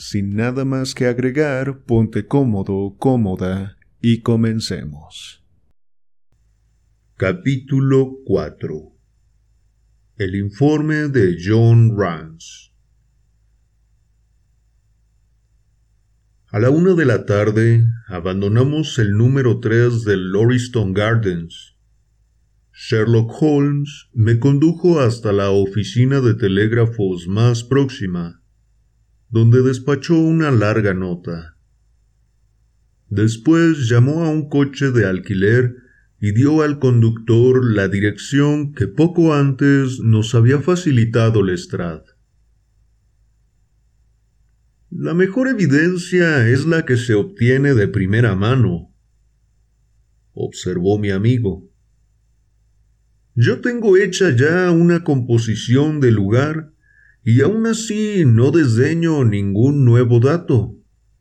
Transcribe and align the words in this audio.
Sin 0.00 0.34
nada 0.34 0.64
más 0.64 0.94
que 0.94 1.04
agregar, 1.04 1.82
ponte 1.84 2.26
cómodo, 2.26 2.96
cómoda 2.98 3.76
y 4.00 4.22
comencemos. 4.22 5.44
Capítulo 7.18 8.16
4 8.24 8.96
El 10.16 10.36
informe 10.36 11.08
de 11.08 11.36
John 11.44 11.98
Rance 11.98 12.72
A 16.48 16.58
la 16.58 16.70
una 16.70 16.94
de 16.94 17.04
la 17.04 17.26
tarde 17.26 17.84
abandonamos 18.08 18.98
el 18.98 19.18
número 19.18 19.60
3 19.60 20.04
del 20.04 20.32
Lauriston 20.32 20.94
Gardens. 20.94 21.76
Sherlock 22.72 23.30
Holmes 23.42 24.08
me 24.14 24.38
condujo 24.38 24.98
hasta 25.00 25.30
la 25.30 25.50
oficina 25.50 26.22
de 26.22 26.32
telégrafos 26.32 27.28
más 27.28 27.62
próxima 27.64 28.39
donde 29.30 29.62
despachó 29.62 30.18
una 30.18 30.50
larga 30.50 30.92
nota. 30.92 31.56
Después 33.08 33.88
llamó 33.88 34.24
a 34.24 34.28
un 34.28 34.48
coche 34.48 34.90
de 34.90 35.06
alquiler 35.06 35.76
y 36.20 36.32
dio 36.32 36.62
al 36.62 36.78
conductor 36.78 37.64
la 37.64 37.88
dirección 37.88 38.74
que 38.74 38.86
poco 38.86 39.34
antes 39.34 40.00
nos 40.00 40.34
había 40.34 40.60
facilitado 40.60 41.42
Lestrade. 41.42 42.04
La 44.90 45.14
mejor 45.14 45.48
evidencia 45.48 46.48
es 46.48 46.66
la 46.66 46.84
que 46.84 46.96
se 46.96 47.14
obtiene 47.14 47.74
de 47.74 47.88
primera 47.88 48.34
mano, 48.34 48.92
observó 50.34 50.98
mi 50.98 51.10
amigo. 51.10 51.70
Yo 53.34 53.60
tengo 53.60 53.96
hecha 53.96 54.34
ya 54.34 54.70
una 54.72 55.04
composición 55.04 56.00
del 56.00 56.14
lugar 56.14 56.69
y 57.22 57.42
aún 57.42 57.66
así 57.66 58.24
no 58.24 58.50
desdeño 58.50 59.24
ningún 59.24 59.84
nuevo 59.84 60.20
dato, 60.20 60.76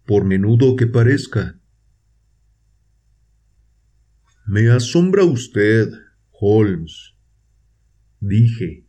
por 0.05 0.23
menudo 0.23 0.75
que 0.75 0.87
parezca. 0.87 1.59
Me 4.47 4.69
asombra 4.69 5.25
usted, 5.25 5.91
Holmes, 6.31 7.15
dije. 8.19 8.85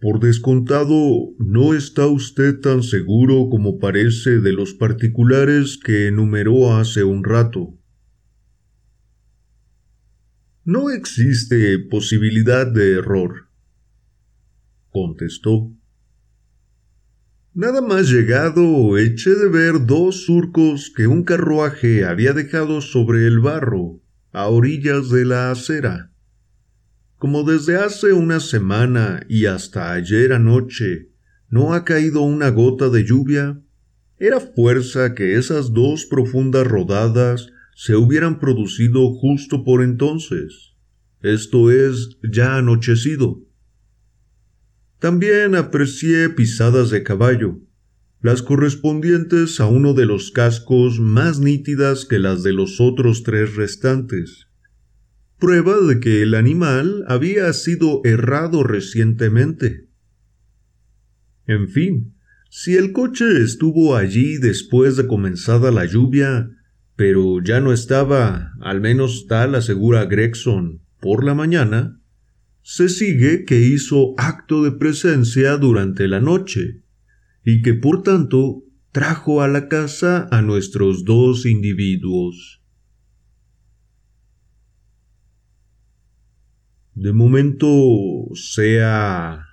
Por 0.00 0.20
descontado, 0.20 1.30
no 1.38 1.74
está 1.74 2.06
usted 2.06 2.60
tan 2.60 2.82
seguro 2.82 3.48
como 3.50 3.78
parece 3.78 4.38
de 4.38 4.52
los 4.52 4.74
particulares 4.74 5.78
que 5.82 6.06
enumeró 6.08 6.76
hace 6.76 7.02
un 7.02 7.24
rato. 7.24 7.76
No 10.64 10.90
existe 10.90 11.78
posibilidad 11.78 12.66
de 12.66 12.92
error 12.92 13.47
contestó. 14.98 15.70
Nada 17.54 17.80
más 17.80 18.10
llegado 18.10 18.98
eché 18.98 19.34
de 19.34 19.48
ver 19.48 19.86
dos 19.86 20.24
surcos 20.24 20.92
que 20.94 21.06
un 21.06 21.22
carruaje 21.24 22.04
había 22.04 22.32
dejado 22.32 22.80
sobre 22.80 23.26
el 23.26 23.40
barro, 23.40 24.00
a 24.32 24.48
orillas 24.48 25.10
de 25.10 25.24
la 25.24 25.50
acera. 25.50 26.12
Como 27.16 27.42
desde 27.42 27.76
hace 27.76 28.12
una 28.12 28.40
semana 28.40 29.24
y 29.28 29.46
hasta 29.46 29.92
ayer 29.92 30.32
anoche 30.32 31.10
no 31.48 31.74
ha 31.74 31.84
caído 31.84 32.22
una 32.22 32.50
gota 32.50 32.90
de 32.90 33.04
lluvia, 33.04 33.60
era 34.18 34.40
fuerza 34.40 35.14
que 35.14 35.36
esas 35.36 35.72
dos 35.72 36.06
profundas 36.06 36.66
rodadas 36.66 37.48
se 37.74 37.96
hubieran 37.96 38.38
producido 38.40 39.12
justo 39.14 39.64
por 39.64 39.82
entonces, 39.82 40.74
esto 41.20 41.72
es, 41.72 42.18
ya 42.22 42.56
anochecido. 42.56 43.47
También 44.98 45.54
aprecié 45.54 46.28
pisadas 46.28 46.90
de 46.90 47.04
caballo, 47.04 47.60
las 48.20 48.42
correspondientes 48.42 49.60
a 49.60 49.66
uno 49.66 49.94
de 49.94 50.06
los 50.06 50.32
cascos 50.32 50.98
más 50.98 51.38
nítidas 51.38 52.04
que 52.04 52.18
las 52.18 52.42
de 52.42 52.52
los 52.52 52.80
otros 52.80 53.22
tres 53.22 53.54
restantes. 53.54 54.48
Prueba 55.38 55.76
de 55.80 56.00
que 56.00 56.22
el 56.22 56.34
animal 56.34 57.04
había 57.06 57.52
sido 57.52 58.00
errado 58.04 58.64
recientemente. 58.64 59.86
En 61.46 61.68
fin, 61.68 62.14
si 62.50 62.76
el 62.76 62.92
coche 62.92 63.40
estuvo 63.40 63.94
allí 63.94 64.38
después 64.38 64.96
de 64.96 65.06
comenzada 65.06 65.70
la 65.70 65.84
lluvia, 65.84 66.50
pero 66.96 67.40
ya 67.40 67.60
no 67.60 67.72
estaba, 67.72 68.52
al 68.60 68.80
menos 68.80 69.28
tal 69.28 69.54
asegura 69.54 70.06
Gregson, 70.06 70.80
por 70.98 71.22
la 71.22 71.34
mañana, 71.34 71.97
se 72.62 72.88
sigue 72.88 73.44
que 73.44 73.60
hizo 73.60 74.14
acto 74.18 74.62
de 74.62 74.72
presencia 74.72 75.56
durante 75.56 76.08
la 76.08 76.20
noche 76.20 76.82
y 77.44 77.62
que 77.62 77.74
por 77.74 78.02
tanto 78.02 78.64
trajo 78.92 79.42
a 79.42 79.48
la 79.48 79.68
casa 79.68 80.28
a 80.30 80.42
nuestros 80.42 81.04
dos 81.04 81.46
individuos. 81.46 82.62
De 86.94 87.12
momento 87.12 87.66
sea... 88.34 89.46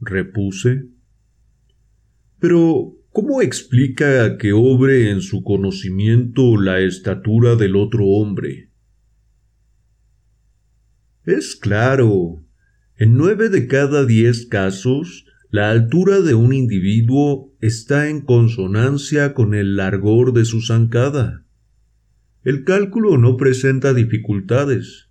repuse. 0.00 0.88
Pero, 2.40 2.96
¿cómo 3.10 3.40
explica 3.42 4.36
que 4.38 4.52
obre 4.52 5.10
en 5.10 5.20
su 5.20 5.44
conocimiento 5.44 6.60
la 6.60 6.80
estatura 6.80 7.54
del 7.54 7.76
otro 7.76 8.06
hombre? 8.06 8.70
Es 11.26 11.56
claro. 11.56 12.44
En 12.96 13.16
nueve 13.16 13.48
de 13.48 13.66
cada 13.66 14.04
diez 14.04 14.44
casos, 14.44 15.24
la 15.50 15.70
altura 15.70 16.20
de 16.20 16.34
un 16.34 16.52
individuo 16.52 17.50
está 17.62 18.10
en 18.10 18.20
consonancia 18.20 19.32
con 19.32 19.54
el 19.54 19.76
largor 19.76 20.34
de 20.34 20.44
su 20.44 20.60
zancada. 20.60 21.46
El 22.42 22.64
cálculo 22.64 23.16
no 23.16 23.38
presenta 23.38 23.94
dificultades, 23.94 25.08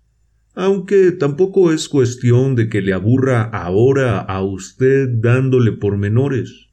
aunque 0.54 1.10
tampoco 1.10 1.72
es 1.72 1.88
cuestión 1.88 2.54
de 2.54 2.68
que 2.68 2.80
le 2.80 2.92
aburra 2.92 3.42
ahora 3.42 4.20
a 4.20 4.40
usted 4.40 5.08
dándole 5.08 5.72
pormenores. 5.72 6.68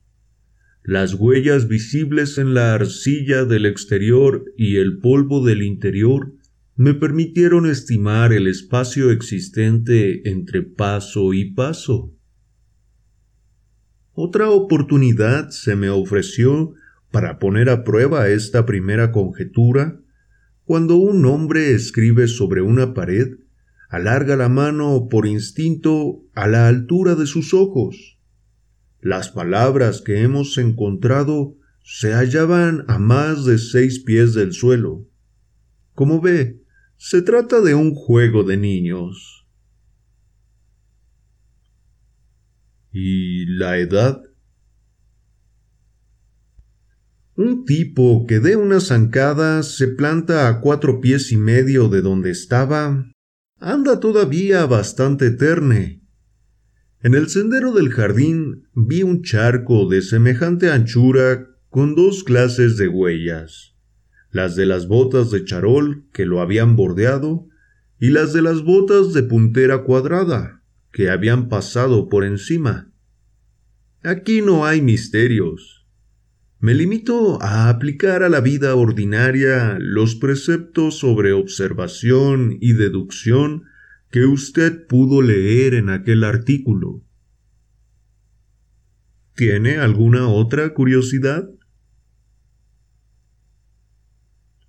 Las 0.84 1.16
huellas 1.16 1.68
visibles 1.68 2.38
en 2.38 2.54
la 2.54 2.76
arcilla 2.76 3.46
del 3.46 3.66
exterior 3.66 4.46
y 4.56 4.76
el 4.76 5.00
polvo 5.00 5.44
del 5.44 5.64
interior 5.64 6.32
me 6.76 6.94
permitieron 6.94 7.66
estimar 7.66 8.34
el 8.34 8.48
espacio 8.48 9.12
existente 9.12 10.30
entre 10.30 10.64
paso 10.64 11.34
y 11.34 11.52
paso. 11.52 12.14
Otra 14.14 14.50
oportunidad 14.50 15.50
se 15.50 15.76
me 15.76 15.90
ofreció 15.90 16.74
para 17.12 17.40
poner 17.40 17.70
a 17.70 17.84
prueba 17.84 18.30
esta 18.30 18.66
primera 18.66 19.12
conjetura 19.12 20.00
cuando 20.64 20.96
un 20.96 21.26
hombre 21.26 21.72
escribe 21.72 22.28
sobre 22.28 22.62
una 22.62 22.94
pared, 22.94 23.40
alarga 23.90 24.38
la 24.38 24.48
mano 24.48 25.08
por 25.10 25.28
instinto 25.28 26.24
a 26.34 26.48
la 26.48 26.68
altura 26.68 27.16
de 27.16 27.26
sus 27.26 27.54
ojos. 27.54 28.20
Las 29.02 29.30
palabras 29.30 30.02
que 30.02 30.22
hemos 30.22 30.58
encontrado 30.58 31.58
se 31.84 32.14
hallaban 32.14 32.86
a 32.88 33.00
más 33.00 33.46
de 33.46 33.58
seis 33.58 34.00
pies 34.00 34.34
del 34.34 34.54
suelo. 34.54 35.06
Como 35.94 36.22
ve, 36.22 36.61
se 37.04 37.24
trata 37.24 37.62
de 37.62 37.74
un 37.74 37.96
juego 37.96 38.44
de 38.44 38.58
niños. 38.58 39.48
¿Y 42.92 43.48
la 43.48 43.80
edad? 43.80 44.22
Un 47.36 47.66
tipo 47.66 48.28
que 48.28 48.40
de 48.40 48.56
una 48.56 48.80
zancada 48.80 49.64
se 49.64 49.88
planta 49.88 50.48
a 50.48 50.62
cuatro 50.62 51.02
pies 51.02 51.32
y 51.32 51.38
medio 51.38 51.90
de 51.90 52.04
donde 52.04 52.30
estaba, 52.30 53.12
anda 53.58 54.00
todavía 54.00 54.68
bastante 54.68 55.32
terne. 55.32 56.04
En 57.00 57.16
el 57.16 57.30
sendero 57.30 57.74
del 57.74 57.90
jardín 57.90 58.68
vi 58.76 59.02
un 59.02 59.24
charco 59.24 59.90
de 59.90 60.04
semejante 60.04 60.70
anchura 60.70 61.48
con 61.70 61.96
dos 61.96 62.24
clases 62.24 62.78
de 62.78 62.88
huellas 62.88 63.71
las 64.32 64.56
de 64.56 64.66
las 64.66 64.88
botas 64.88 65.30
de 65.32 65.44
charol 65.46 66.06
que 66.14 66.26
lo 66.26 66.42
habían 66.42 66.76
bordeado 66.76 67.48
y 68.00 68.10
las 68.10 68.34
de 68.34 68.42
las 68.42 68.64
botas 68.64 69.14
de 69.14 69.24
puntera 69.24 69.84
cuadrada 69.84 70.64
que 70.92 71.10
habían 71.10 71.50
pasado 71.50 72.10
por 72.10 72.24
encima. 72.24 72.92
Aquí 74.04 74.42
no 74.42 74.66
hay 74.66 74.82
misterios. 74.82 75.86
Me 76.60 76.74
limito 76.74 77.42
a 77.42 77.70
aplicar 77.70 78.24
a 78.24 78.30
la 78.30 78.42
vida 78.42 78.76
ordinaria 78.76 79.78
los 79.80 80.16
preceptos 80.16 81.00
sobre 81.00 81.34
observación 81.34 82.58
y 82.60 82.74
deducción 82.74 83.64
que 84.12 84.26
usted 84.26 84.86
pudo 84.88 85.22
leer 85.22 85.74
en 85.74 85.90
aquel 85.90 86.24
artículo. 86.24 87.04
¿Tiene 89.36 89.78
alguna 89.78 90.28
otra 90.28 90.74
curiosidad? 90.74 91.50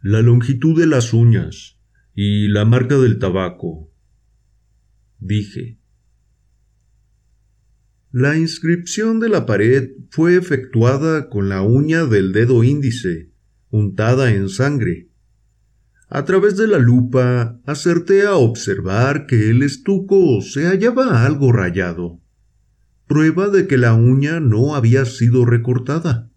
La 0.04 0.20
longitud 0.20 0.76
de 0.76 0.88
las 0.88 1.14
uñas 1.14 1.78
y 2.12 2.48
la 2.48 2.64
marca 2.64 2.98
del 2.98 3.20
tabaco. 3.20 3.88
Dije. 5.20 5.78
La 8.10 8.36
inscripción 8.36 9.20
de 9.20 9.28
la 9.28 9.46
pared 9.46 9.90
fue 10.10 10.34
efectuada 10.34 11.28
con 11.28 11.48
la 11.48 11.62
uña 11.62 12.04
del 12.04 12.32
dedo 12.32 12.64
índice, 12.64 13.30
untada 13.70 14.34
en 14.34 14.48
sangre. 14.48 15.08
A 16.08 16.24
través 16.24 16.56
de 16.56 16.66
la 16.66 16.78
lupa 16.78 17.60
acerté 17.64 18.26
a 18.26 18.34
observar 18.34 19.26
que 19.26 19.50
el 19.50 19.62
estuco 19.62 20.42
se 20.42 20.66
hallaba 20.66 21.24
algo 21.24 21.52
rayado, 21.52 22.20
prueba 23.06 23.50
de 23.50 23.68
que 23.68 23.78
la 23.78 23.94
uña 23.94 24.40
no 24.40 24.74
había 24.74 25.04
sido 25.04 25.44
recortada. 25.44 26.31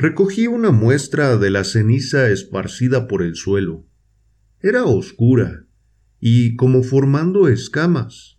Recogí 0.00 0.46
una 0.46 0.70
muestra 0.70 1.36
de 1.36 1.50
la 1.50 1.62
ceniza 1.62 2.30
esparcida 2.30 3.06
por 3.06 3.22
el 3.22 3.34
suelo. 3.34 3.86
Era 4.62 4.84
oscura 4.84 5.66
y 6.18 6.56
como 6.56 6.82
formando 6.82 7.48
escamas. 7.48 8.38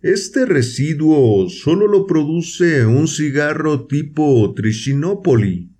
Este 0.00 0.46
residuo 0.46 1.50
solo 1.50 1.86
lo 1.86 2.06
produce 2.06 2.86
un 2.86 3.08
cigarro 3.08 3.86
tipo 3.86 4.54
Trichinopoli. 4.56 5.70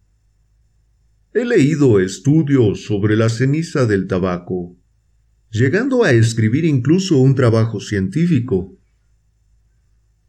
He 1.32 1.46
leído 1.46 1.98
estudios 1.98 2.84
sobre 2.84 3.16
la 3.16 3.30
ceniza 3.30 3.86
del 3.86 4.06
tabaco, 4.06 4.76
llegando 5.50 6.04
a 6.04 6.12
escribir 6.12 6.66
incluso 6.66 7.16
un 7.16 7.34
trabajo 7.34 7.80
científico. 7.80 8.76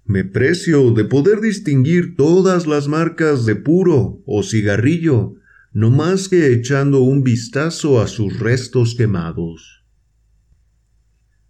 Me 0.05 0.23
precio 0.23 0.91
de 0.91 1.03
poder 1.03 1.41
distinguir 1.41 2.15
todas 2.15 2.67
las 2.67 2.87
marcas 2.87 3.45
de 3.45 3.55
puro 3.55 4.21
o 4.27 4.43
cigarrillo, 4.43 5.35
no 5.73 5.89
más 5.89 6.29
que 6.29 6.53
echando 6.53 7.01
un 7.01 7.23
vistazo 7.23 7.99
a 7.99 8.07
sus 8.07 8.39
restos 8.39 8.93
quemados. 8.95 9.83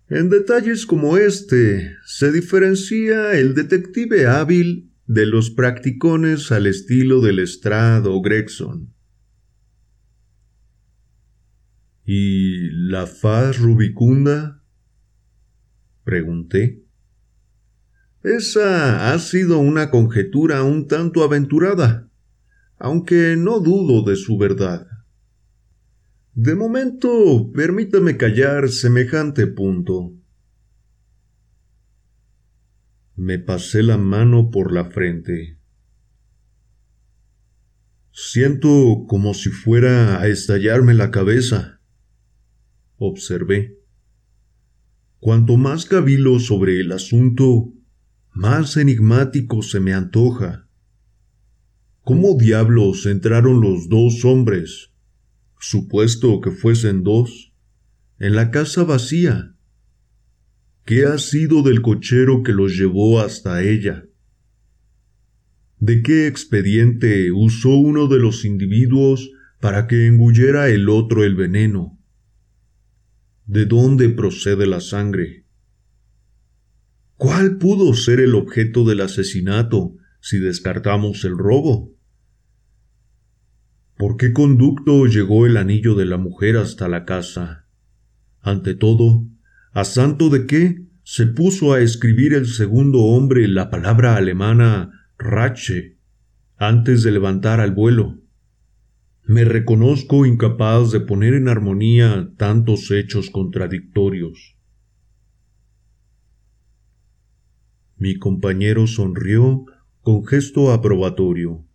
En 0.08 0.30
detalles 0.30 0.86
como 0.86 1.18
este 1.18 1.98
se 2.06 2.32
diferencia 2.32 3.34
el 3.34 3.56
detective 3.56 4.26
hábil 4.26 4.92
de 5.06 5.26
los 5.26 5.50
practicones 5.50 6.52
al 6.52 6.68
estilo 6.68 7.20
del 7.22 7.38
Lestrade 7.38 8.08
o 8.08 8.22
Gregson. 8.22 8.94
¿Y 12.06 12.70
la 12.70 13.06
faz 13.06 13.60
rubicunda? 13.60 14.64
Pregunté. 16.04 16.85
Esa 18.26 19.14
ha 19.14 19.20
sido 19.20 19.60
una 19.60 19.92
conjetura 19.92 20.64
un 20.64 20.88
tanto 20.88 21.24
aventurada, 21.24 22.10
aunque 22.80 23.36
no 23.38 23.60
dudo 23.60 24.02
de 24.02 24.16
su 24.16 24.40
verdad. 24.40 24.88
De 26.34 26.56
momento, 26.56 27.52
permítame 27.54 28.18
callar 28.18 28.70
semejante 28.70 29.46
punto. 29.46 30.16
Me 33.16 33.38
pasé 33.38 33.84
la 33.84 34.00
mano 34.00 34.50
por 34.50 34.74
la 34.74 34.86
frente. 34.86 35.60
Siento 38.10 39.06
como 39.08 39.36
si 39.36 39.52
fuera 39.52 40.20
a 40.20 40.28
estallarme 40.28 40.96
la 40.96 41.12
cabeza. 41.12 41.80
Observé. 42.98 43.78
Cuanto 45.20 45.58
más 45.58 45.86
cavilo 45.86 46.40
sobre 46.40 46.80
el 46.80 46.92
asunto, 46.92 47.75
más 48.36 48.78
enigmático 48.78 49.64
se 49.64 49.80
me 49.80 49.94
antoja. 49.94 50.68
¿Cómo 52.04 52.38
diablos 52.38 53.08
entraron 53.08 53.62
los 53.62 53.90
dos 53.90 54.24
hombres 54.24 54.92
supuesto 55.60 56.42
que 56.42 56.52
fuesen 56.52 57.04
dos, 57.04 57.52
en 58.20 58.36
la 58.36 58.52
casa 58.52 58.84
vacía. 58.84 59.56
¿Qué 60.86 61.06
ha 61.06 61.18
sido 61.18 61.64
del 61.64 61.82
cochero 61.82 62.44
que 62.44 62.54
los 62.54 62.78
llevó 62.78 63.20
hasta 63.20 63.64
ella? 63.64 64.06
¿De 65.80 66.04
qué 66.04 66.28
expediente 66.28 67.32
usó 67.32 67.70
uno 67.70 68.08
de 68.08 68.20
los 68.20 68.46
individuos 68.46 69.32
para 69.60 69.88
que 69.88 70.06
engullera 70.06 70.70
el 70.70 70.88
otro 70.90 71.24
el 71.24 71.36
veneno? 71.36 72.00
¿De 73.48 73.66
dónde 73.66 74.10
procede 74.10 74.68
la 74.68 74.82
sangre? 74.82 75.45
¿Cuál 77.18 77.58
pudo 77.58 77.94
ser 77.94 78.20
el 78.20 78.36
objeto 78.36 78.84
del 78.84 79.00
asesinato 79.00 79.96
si 80.20 80.38
descartamos 80.40 81.24
el 81.24 81.38
robo? 81.38 81.96
¿Por 83.96 84.18
qué 84.18 84.34
conducto 84.34 85.06
llegó 85.06 85.46
el 85.46 85.56
anillo 85.56 85.96
de 85.96 86.06
la 86.06 86.18
mujer 86.18 86.58
hasta 86.58 86.90
la 86.90 87.06
casa? 87.06 87.68
Ante 88.42 88.76
todo, 88.76 89.26
¿a 89.72 89.86
santo 89.86 90.30
de 90.30 90.46
qué 90.46 90.86
se 91.04 91.26
puso 91.28 91.72
a 91.72 91.80
escribir 91.80 92.34
el 92.34 92.48
segundo 92.48 93.00
hombre 93.00 93.48
la 93.48 93.70
palabra 93.70 94.18
alemana 94.18 95.08
Rache 95.18 95.98
antes 96.58 97.04
de 97.04 97.12
levantar 97.12 97.62
al 97.62 97.72
vuelo? 97.72 98.20
Me 99.24 99.46
reconozco 99.46 100.26
incapaz 100.26 100.92
de 100.92 101.00
poner 101.00 101.34
en 101.34 101.48
armonía 101.48 102.32
tantos 102.36 102.92
hechos 102.92 103.30
contradictorios. 103.30 104.58
Mi 107.98 108.18
compañero 108.18 108.88
sonrió 108.88 109.66
con 110.02 110.26
gesto 110.26 110.72
aprobatorio. 110.72 111.66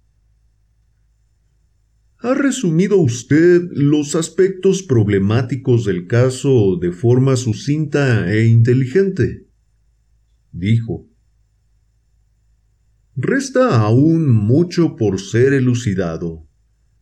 Ha 2.19 2.35
resumido 2.35 2.99
usted 2.99 3.63
los 3.73 4.15
aspectos 4.15 4.83
problemáticos 4.83 5.87
del 5.87 6.07
caso 6.07 6.77
de 6.77 6.93
forma 6.93 7.37
sucinta 7.37 8.31
e 8.31 8.45
inteligente, 8.45 9.47
dijo. 10.53 11.09
Resta 13.17 13.81
aún 13.81 14.29
mucho 14.29 14.97
por 14.97 15.19
ser 15.19 15.55
elucidado, 15.55 16.47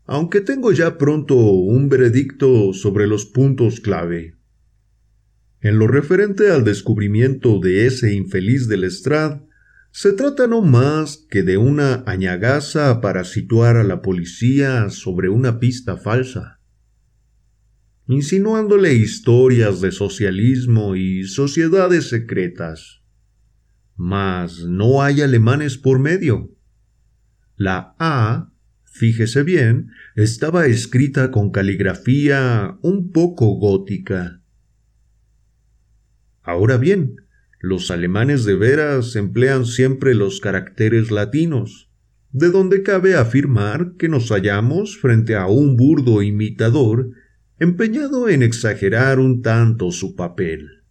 aunque 0.04 0.40
tengo 0.40 0.70
ya 0.70 0.96
pronto 0.96 1.34
un 1.34 1.88
veredicto 1.88 2.72
sobre 2.72 3.08
los 3.08 3.26
puntos 3.26 3.80
clave. 3.80 4.37
En 5.60 5.78
lo 5.78 5.88
referente 5.88 6.50
al 6.50 6.64
descubrimiento 6.64 7.58
de 7.58 7.86
ese 7.86 8.14
infeliz 8.14 8.68
del 8.68 8.84
Estrad, 8.84 9.40
se 9.90 10.12
trata 10.12 10.46
no 10.46 10.62
más 10.62 11.26
que 11.28 11.42
de 11.42 11.56
una 11.56 12.04
añagaza 12.06 13.00
para 13.00 13.24
situar 13.24 13.76
a 13.76 13.82
la 13.82 14.00
policía 14.00 14.90
sobre 14.90 15.28
una 15.28 15.58
pista 15.58 15.96
falsa, 15.96 16.60
insinuándole 18.06 18.94
historias 18.94 19.80
de 19.80 19.90
socialismo 19.90 20.94
y 20.94 21.24
sociedades 21.24 22.08
secretas. 22.08 23.02
Mas 23.96 24.60
no 24.64 25.02
hay 25.02 25.22
alemanes 25.22 25.76
por 25.76 25.98
medio. 25.98 26.54
La 27.56 27.96
A, 27.98 28.52
fíjese 28.84 29.42
bien, 29.42 29.90
estaba 30.14 30.66
escrita 30.66 31.32
con 31.32 31.50
caligrafía 31.50 32.78
un 32.82 33.10
poco 33.10 33.46
gótica. 33.58 34.37
Ahora 36.48 36.78
bien, 36.78 37.16
los 37.60 37.90
alemanes 37.90 38.46
de 38.46 38.56
veras 38.56 39.16
emplean 39.16 39.66
siempre 39.66 40.14
los 40.14 40.40
caracteres 40.40 41.10
latinos, 41.10 41.90
de 42.30 42.48
donde 42.48 42.82
cabe 42.82 43.16
afirmar 43.16 43.96
que 43.98 44.08
nos 44.08 44.30
hallamos 44.30 44.96
frente 44.96 45.36
a 45.36 45.46
un 45.46 45.76
burdo 45.76 46.22
imitador 46.22 47.10
empeñado 47.58 48.30
en 48.30 48.42
exagerar 48.42 49.18
un 49.18 49.42
tanto 49.42 49.92
su 49.92 50.16
papel. 50.16 50.84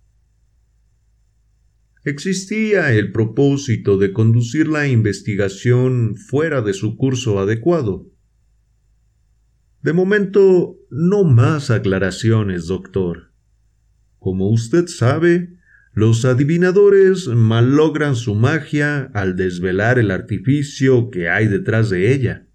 Existía 2.03 2.93
el 2.93 3.11
propósito 3.11 3.97
de 3.97 4.13
conducir 4.13 4.67
la 4.67 4.87
investigación 4.87 6.17
fuera 6.17 6.61
de 6.61 6.73
su 6.73 6.97
curso 6.97 7.39
adecuado. 7.39 8.05
De 9.81 9.93
momento, 9.93 10.77
no 10.91 11.23
más 11.23 11.71
aclaraciones, 11.71 12.67
doctor. 12.67 13.26
Como 14.19 14.49
usted 14.49 14.87
sabe, 14.87 15.57
los 15.93 16.25
adivinadores 16.25 17.27
malogran 17.27 18.15
su 18.15 18.35
magia 18.35 19.09
al 19.13 19.35
desvelar 19.35 19.97
el 19.97 20.11
artificio 20.11 21.09
que 21.09 21.29
hay 21.29 21.47
detrás 21.47 21.89
de 21.89 22.13
ella. 22.13 22.47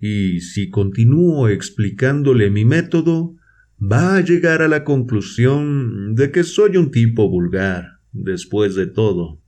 Y 0.00 0.40
si 0.40 0.70
continúo 0.70 1.48
explicándole 1.48 2.50
mi 2.50 2.64
método, 2.64 3.36
va 3.80 4.16
a 4.16 4.20
llegar 4.20 4.62
a 4.62 4.68
la 4.68 4.84
conclusión 4.84 6.14
de 6.14 6.30
que 6.30 6.44
soy 6.44 6.76
un 6.76 6.90
tipo 6.90 7.28
vulgar, 7.28 7.98
después 8.12 8.74
de 8.74 8.86
todo. 8.86 9.40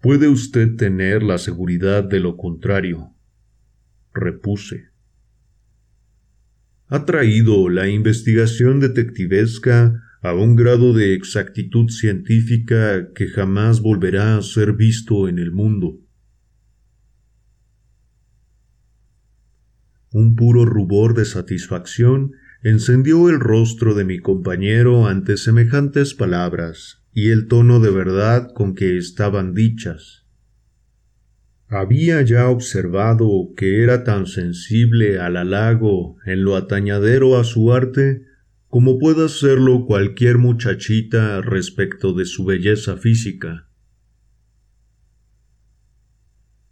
Puede 0.00 0.28
usted 0.28 0.74
tener 0.76 1.22
la 1.22 1.38
seguridad 1.38 2.02
de 2.02 2.18
lo 2.18 2.36
contrario, 2.36 3.14
repuse. 4.12 4.91
Ha 6.92 7.06
traído 7.06 7.70
la 7.70 7.88
investigación 7.88 8.78
detectivesca 8.78 10.02
a 10.20 10.34
un 10.34 10.56
grado 10.56 10.92
de 10.92 11.14
exactitud 11.14 11.88
científica 11.88 13.14
que 13.14 13.28
jamás 13.28 13.80
volverá 13.80 14.36
a 14.36 14.42
ser 14.42 14.74
visto 14.74 15.26
en 15.26 15.38
el 15.38 15.52
mundo. 15.52 15.98
Un 20.12 20.36
puro 20.36 20.66
rubor 20.66 21.14
de 21.14 21.24
satisfacción 21.24 22.32
encendió 22.62 23.30
el 23.30 23.40
rostro 23.40 23.94
de 23.94 24.04
mi 24.04 24.18
compañero 24.18 25.06
ante 25.06 25.38
semejantes 25.38 26.12
palabras 26.12 27.06
y 27.10 27.30
el 27.30 27.48
tono 27.48 27.80
de 27.80 27.90
verdad 27.90 28.52
con 28.52 28.74
que 28.74 28.98
estaban 28.98 29.54
dichas. 29.54 30.21
Había 31.74 32.20
ya 32.20 32.50
observado 32.50 33.54
que 33.56 33.82
era 33.82 34.04
tan 34.04 34.26
sensible 34.26 35.18
al 35.18 35.38
halago 35.38 36.18
en 36.26 36.44
lo 36.44 36.56
atañadero 36.56 37.38
a 37.38 37.44
su 37.44 37.72
arte 37.72 38.26
como 38.68 38.98
pueda 38.98 39.26
serlo 39.30 39.86
cualquier 39.86 40.36
muchachita 40.36 41.40
respecto 41.40 42.12
de 42.12 42.26
su 42.26 42.44
belleza 42.44 42.98
física. 42.98 43.70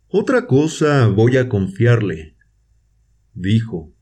Otra 0.08 0.46
cosa 0.46 1.06
voy 1.06 1.38
a 1.38 1.48
confiarle, 1.48 2.36
dijo. 3.32 3.94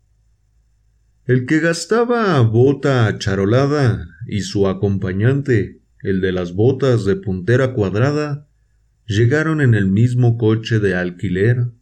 El 1.27 1.47
que 1.47 1.61
gastaba 1.61 2.41
bota 2.41 3.17
charolada 3.19 4.05
y 4.27 4.41
su 4.41 4.67
acompañante, 4.67 5.81
el 6.03 6.21
de 6.21 6.33
las 6.33 6.55
botas 6.55 7.05
de 7.05 7.15
puntera 7.15 7.73
cuadrada, 7.73 8.48
llegaron 9.09 9.63
en 9.63 9.75
el 9.75 9.89
mismo 9.89 10.37
coche 10.37 10.81
de 10.81 10.95
alquiler 10.95 11.73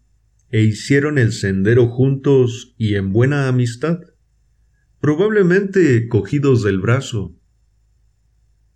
e 0.51 0.63
hicieron 0.63 1.19
el 1.19 1.33
sendero 1.33 1.89
juntos 1.89 2.75
y 2.79 2.95
en 2.95 3.13
buena 3.13 3.49
amistad, 3.49 3.99
probablemente 5.01 6.07
cogidos 6.07 6.63
del 6.63 6.79
brazo. 6.79 7.37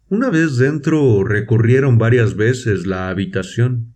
Una 0.09 0.31
vez 0.31 0.57
dentro 0.57 1.23
recorrieron 1.23 1.97
varias 1.97 2.35
veces 2.35 2.87
la 2.87 3.09
habitación. 3.09 3.95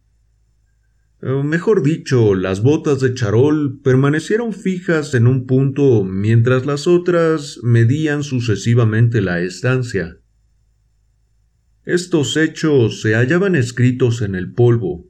Eh, 1.20 1.42
mejor 1.42 1.82
dicho, 1.82 2.37
las 2.37 2.62
botas 2.62 3.00
de 3.00 3.12
charol 3.12 3.80
permanecieron 3.82 4.52
fijas 4.52 5.14
en 5.14 5.26
un 5.26 5.46
punto 5.46 6.04
mientras 6.04 6.64
las 6.64 6.87
otras 6.87 7.58
medían 7.64 8.23
sucesivamente 8.23 9.20
la 9.20 9.40
estancia. 9.40 10.18
Estos 11.85 12.37
hechos 12.37 13.00
se 13.03 13.14
hallaban 13.14 13.55
escritos 13.55 14.23
en 14.23 14.35
el 14.35 14.53
polvo. 14.53 15.07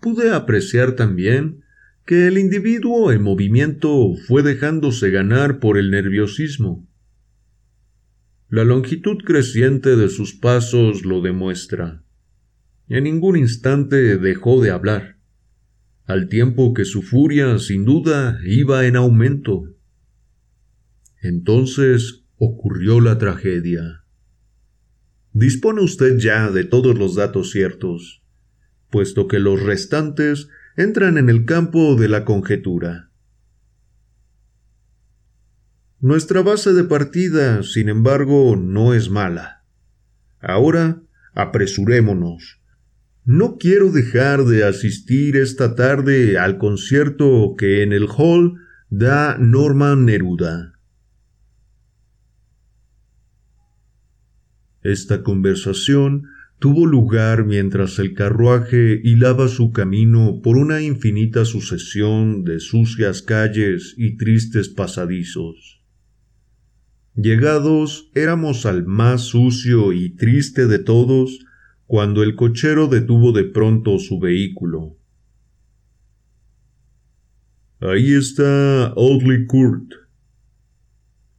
Pude 0.00 0.30
apreciar 0.34 0.96
también 0.96 1.62
que 2.04 2.26
el 2.26 2.38
individuo 2.38 3.12
en 3.12 3.22
movimiento 3.22 4.14
fue 4.26 4.42
dejándose 4.42 5.10
ganar 5.10 5.60
por 5.60 5.78
el 5.78 5.90
nerviosismo. 5.90 6.88
La 8.48 8.64
longitud 8.64 9.18
creciente 9.24 9.96
de 9.96 10.08
sus 10.08 10.34
pasos 10.34 11.04
lo 11.04 11.20
demuestra. 11.20 12.02
En 12.88 13.04
ningún 13.04 13.36
instante 13.36 14.18
dejó 14.18 14.60
de 14.60 14.70
hablar 14.70 15.12
al 16.12 16.28
tiempo 16.28 16.74
que 16.74 16.84
su 16.84 17.02
furia 17.02 17.58
sin 17.58 17.84
duda 17.84 18.38
iba 18.44 18.86
en 18.86 18.96
aumento. 18.96 19.74
Entonces 21.20 22.24
ocurrió 22.36 23.00
la 23.00 23.18
tragedia. 23.18 24.01
Dispone 25.32 25.80
usted 25.82 26.18
ya 26.18 26.50
de 26.50 26.64
todos 26.64 26.98
los 26.98 27.14
datos 27.14 27.50
ciertos, 27.50 28.22
puesto 28.90 29.28
que 29.28 29.38
los 29.38 29.62
restantes 29.62 30.48
entran 30.76 31.18
en 31.18 31.30
el 31.30 31.44
campo 31.44 31.96
de 31.96 32.08
la 32.08 32.24
conjetura. 32.24 33.10
Nuestra 36.00 36.42
base 36.42 36.72
de 36.72 36.84
partida, 36.84 37.62
sin 37.62 37.88
embargo, 37.88 38.56
no 38.56 38.92
es 38.92 39.08
mala. 39.08 39.64
Ahora 40.40 41.02
apresurémonos 41.34 42.62
no 43.24 43.56
quiero 43.56 43.92
dejar 43.92 44.44
de 44.46 44.64
asistir 44.64 45.36
esta 45.36 45.76
tarde 45.76 46.38
al 46.38 46.58
concierto 46.58 47.54
que 47.56 47.84
en 47.84 47.92
el 47.92 48.08
hall 48.08 48.58
da 48.90 49.36
Norman 49.38 50.04
Neruda. 50.06 50.71
Esta 54.82 55.22
conversación 55.22 56.24
tuvo 56.58 56.86
lugar 56.86 57.44
mientras 57.44 57.98
el 57.98 58.14
carruaje 58.14 59.00
hilaba 59.02 59.48
su 59.48 59.72
camino 59.72 60.40
por 60.42 60.56
una 60.56 60.82
infinita 60.82 61.44
sucesión 61.44 62.44
de 62.44 62.60
sucias 62.60 63.22
calles 63.22 63.94
y 63.96 64.16
tristes 64.16 64.68
pasadizos. 64.68 65.82
Llegados 67.14 68.10
éramos 68.14 68.64
al 68.64 68.86
más 68.86 69.22
sucio 69.22 69.92
y 69.92 70.10
triste 70.10 70.66
de 70.66 70.78
todos, 70.78 71.44
cuando 71.86 72.22
el 72.22 72.36
cochero 72.36 72.86
detuvo 72.86 73.32
de 73.32 73.44
pronto 73.44 73.98
su 73.98 74.18
vehículo. 74.18 74.96
Ahí 77.80 78.14
está 78.14 78.86
Audley 78.86 79.46
Court, 79.46 79.92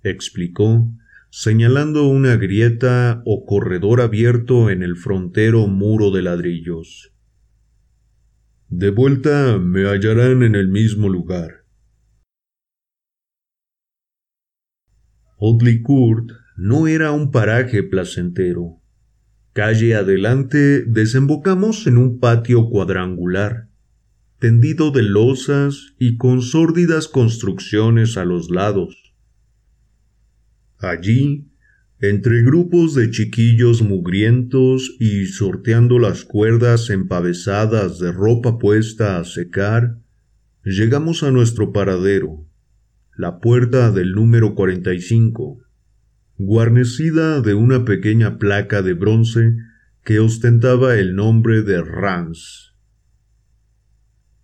explicó, 0.04 0.94
señalando 1.36 2.06
una 2.06 2.36
grieta 2.36 3.24
o 3.26 3.44
corredor 3.48 4.02
abierto 4.02 4.70
en 4.70 4.84
el 4.84 4.96
frontero 4.96 5.66
muro 5.66 6.12
de 6.12 6.22
ladrillos. 6.22 7.12
De 8.70 8.92
vuelta 8.92 9.58
me 9.58 9.86
hallarán 9.90 10.44
en 10.44 10.54
el 10.54 10.68
mismo 10.68 11.10
lugar. 11.10 11.66
Audley 15.40 15.82
Court 15.82 16.30
no 16.56 16.86
era 16.86 17.12
un 17.12 17.32
paraje 17.32 17.82
placentero. 17.82 18.80
Calle 19.54 19.96
adelante 19.96 20.84
desembocamos 20.84 21.88
en 21.88 21.98
un 21.98 22.20
patio 22.20 22.70
cuadrangular, 22.70 23.70
tendido 24.38 24.92
de 24.92 25.02
losas 25.02 25.96
y 25.98 26.18
con 26.18 26.44
sórdidas 26.44 27.08
construcciones 27.08 28.18
a 28.18 28.24
los 28.24 28.52
lados. 28.52 29.03
Allí, 30.84 31.48
entre 32.00 32.44
grupos 32.44 32.94
de 32.94 33.10
chiquillos 33.10 33.82
mugrientos 33.82 34.96
y 35.00 35.26
sorteando 35.28 35.98
las 35.98 36.26
cuerdas 36.26 36.90
empavesadas 36.90 38.00
de 38.00 38.12
ropa 38.12 38.60
puesta 38.60 39.18
a 39.18 39.24
secar, 39.24 39.98
llegamos 40.64 41.24
a 41.24 41.32
nuestro 41.32 41.72
paradero, 41.72 42.46
la 43.16 43.40
puerta 43.40 43.92
del 43.92 44.12
número 44.12 44.56
45 44.56 45.64
guarnecida 46.38 47.42
de 47.42 47.54
una 47.54 47.86
pequeña 47.86 48.38
placa 48.38 48.82
de 48.82 48.94
bronce 48.94 49.56
que 50.04 50.20
ostentaba 50.20 50.98
el 50.98 51.16
nombre 51.16 51.62
de 51.62 51.82
Rans. 51.82 52.74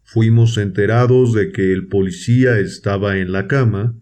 Fuimos 0.04 0.58
enterados 0.58 1.34
de 1.34 1.52
que 1.52 1.74
el 1.74 1.88
policía 1.88 2.60
estaba 2.60 3.18
en 3.18 3.32
la 3.32 3.48
cama 3.48 3.96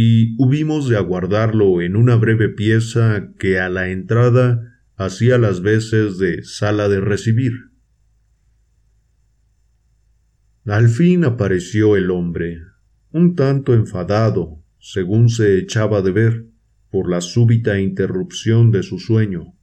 y 0.00 0.36
hubimos 0.40 0.88
de 0.88 0.96
aguardarlo 0.96 1.82
en 1.82 1.96
una 1.96 2.14
breve 2.14 2.48
pieza 2.48 3.32
que 3.36 3.58
a 3.58 3.68
la 3.68 3.88
entrada 3.88 4.80
hacía 4.94 5.38
las 5.38 5.60
veces 5.60 6.18
de 6.18 6.44
sala 6.44 6.88
de 6.88 7.00
recibir. 7.00 7.72
Al 10.66 10.88
fin 10.88 11.24
apareció 11.24 11.96
el 11.96 12.12
hombre, 12.12 12.60
un 13.10 13.34
tanto 13.34 13.74
enfadado, 13.74 14.62
según 14.78 15.30
se 15.30 15.58
echaba 15.58 16.00
de 16.00 16.12
ver 16.12 16.46
por 16.90 17.10
la 17.10 17.20
súbita 17.20 17.80
interrupción 17.80 18.70
de 18.70 18.84
su 18.84 19.00
sueño. 19.00 19.56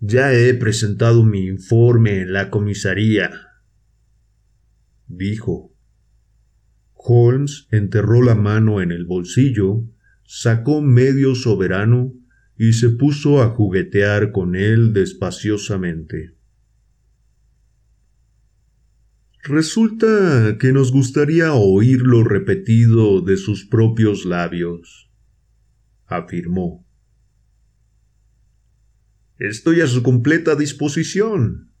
Ya 0.00 0.32
he 0.32 0.52
presentado 0.54 1.24
mi 1.24 1.46
informe 1.46 2.22
en 2.22 2.32
la 2.32 2.50
comisaría, 2.50 3.30
dijo. 5.06 5.70
Holmes 7.02 7.66
enterró 7.70 8.22
la 8.22 8.34
mano 8.34 8.80
en 8.80 8.92
el 8.92 9.06
bolsillo, 9.06 9.84
sacó 10.24 10.82
medio 10.82 11.34
soberano 11.34 12.12
y 12.58 12.74
se 12.74 12.90
puso 12.90 13.42
a 13.42 13.48
juguetear 13.48 14.32
con 14.32 14.54
él 14.54 14.92
despaciosamente. 14.92 16.34
Resulta 19.42 20.58
que 20.58 20.72
nos 20.72 20.92
gustaría 20.92 21.54
oírlo 21.54 22.22
repetido 22.22 23.22
de 23.22 23.38
sus 23.38 23.64
propios 23.64 24.26
labios, 24.26 25.10
afirmó. 26.06 26.86
Estoy 29.38 29.80
a 29.80 29.86
su 29.86 30.02
completa 30.02 30.54
disposición, 30.54 31.72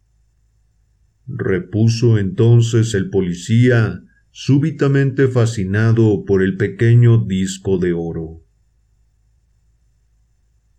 repuso 1.26 2.16
entonces 2.16 2.94
el 2.94 3.10
policía, 3.10 4.02
súbitamente 4.30 5.28
fascinado 5.28 6.24
por 6.24 6.42
el 6.42 6.56
pequeño 6.56 7.24
disco 7.24 7.78
de 7.78 7.92
oro. 7.92 8.44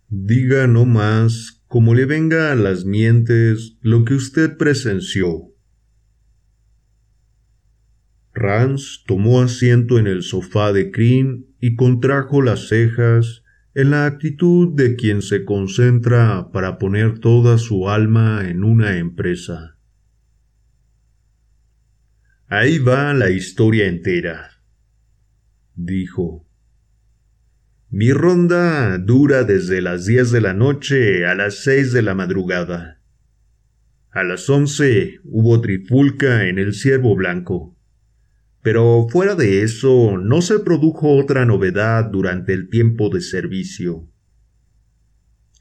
Diga 0.08 0.66
no 0.66 0.84
más 0.84 1.62
como 1.66 1.94
le 1.94 2.04
venga 2.04 2.52
a 2.52 2.54
las 2.54 2.84
mientes 2.84 3.78
lo 3.80 4.04
que 4.04 4.14
usted 4.14 4.58
presenció. 4.58 5.52
Rance 8.34 9.00
tomó 9.06 9.40
asiento 9.40 9.98
en 9.98 10.06
el 10.06 10.22
sofá 10.22 10.72
de 10.72 10.90
Cream 10.90 11.46
y 11.60 11.76
contrajo 11.76 12.42
las 12.42 12.68
cejas 12.68 13.42
en 13.74 13.90
la 13.90 14.06
actitud 14.06 14.74
de 14.74 14.96
quien 14.96 15.22
se 15.22 15.44
concentra 15.44 16.50
para 16.52 16.78
poner 16.78 17.18
toda 17.18 17.56
su 17.56 17.88
alma 17.88 18.48
en 18.48 18.64
una 18.64 18.98
empresa. 18.98 19.71
Ahí 22.54 22.78
va 22.78 23.14
la 23.14 23.30
historia 23.30 23.86
entera, 23.86 24.50
dijo. 25.74 26.46
Mi 27.88 28.12
ronda 28.12 28.98
dura 28.98 29.44
desde 29.44 29.80
las 29.80 30.04
diez 30.04 30.30
de 30.32 30.42
la 30.42 30.52
noche 30.52 31.24
a 31.24 31.34
las 31.34 31.64
seis 31.64 31.94
de 31.94 32.02
la 32.02 32.14
madrugada. 32.14 33.00
A 34.10 34.22
las 34.22 34.50
once 34.50 35.18
hubo 35.24 35.62
trifulca 35.62 36.46
en 36.46 36.58
el 36.58 36.74
ciervo 36.74 37.16
blanco. 37.16 37.74
Pero 38.60 39.06
fuera 39.08 39.34
de 39.34 39.62
eso, 39.62 40.18
no 40.18 40.42
se 40.42 40.58
produjo 40.58 41.16
otra 41.16 41.46
novedad 41.46 42.04
durante 42.10 42.52
el 42.52 42.68
tiempo 42.68 43.08
de 43.08 43.22
servicio. 43.22 44.10